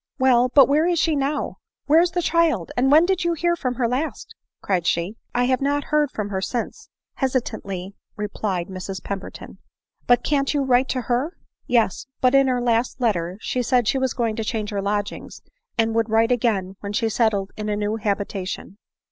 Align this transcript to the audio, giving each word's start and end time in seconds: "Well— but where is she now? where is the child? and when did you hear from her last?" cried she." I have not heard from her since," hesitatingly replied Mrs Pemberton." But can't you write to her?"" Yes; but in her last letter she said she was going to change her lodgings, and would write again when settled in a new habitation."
"Well— 0.17 0.49
but 0.55 0.67
where 0.67 0.87
is 0.87 0.97
she 0.97 1.15
now? 1.15 1.59
where 1.85 2.01
is 2.01 2.09
the 2.09 2.23
child? 2.23 2.71
and 2.75 2.89
when 2.91 3.05
did 3.05 3.23
you 3.23 3.33
hear 3.33 3.55
from 3.55 3.75
her 3.75 3.87
last?" 3.87 4.33
cried 4.63 4.87
she." 4.87 5.15
I 5.35 5.43
have 5.43 5.61
not 5.61 5.83
heard 5.93 6.09
from 6.09 6.29
her 6.29 6.41
since," 6.41 6.89
hesitatingly 7.17 7.93
replied 8.15 8.67
Mrs 8.67 9.03
Pemberton." 9.03 9.59
But 10.07 10.23
can't 10.23 10.55
you 10.55 10.63
write 10.63 10.89
to 10.89 11.01
her?"" 11.01 11.37
Yes; 11.67 12.07
but 12.19 12.33
in 12.33 12.47
her 12.47 12.59
last 12.63 12.99
letter 12.99 13.37
she 13.41 13.61
said 13.61 13.87
she 13.87 13.99
was 13.99 14.15
going 14.15 14.35
to 14.37 14.43
change 14.43 14.71
her 14.71 14.81
lodgings, 14.81 15.43
and 15.77 15.93
would 15.93 16.09
write 16.09 16.31
again 16.31 16.77
when 16.79 16.93
settled 16.95 17.51
in 17.55 17.69
a 17.69 17.75
new 17.75 17.97
habitation." 17.97 18.77